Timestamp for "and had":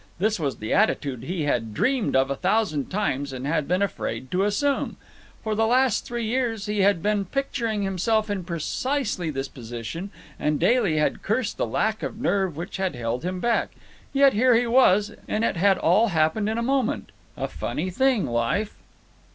3.31-3.67